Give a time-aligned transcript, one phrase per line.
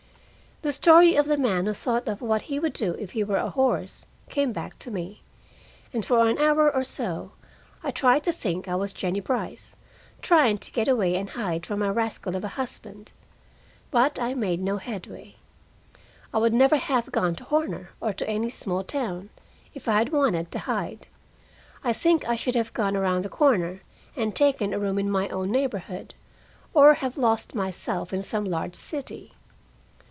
[0.63, 3.37] The story of the man who thought of what he would do if he were
[3.37, 5.23] a horse, came back to me,
[5.91, 7.31] and for an hour or so
[7.81, 9.75] I tried to think I was Jennie Brice,
[10.21, 13.11] trying to get away and hide from my rascal of a husband.
[13.89, 15.37] But I made no headway.
[16.31, 19.31] I would never have gone to Horner, or to any small town,
[19.73, 21.07] if I had wanted to hide.
[21.83, 23.81] I think I should have gone around the corner
[24.15, 26.13] and taken a room in my own neighborhood,
[26.71, 29.31] or have lost myself in some large city.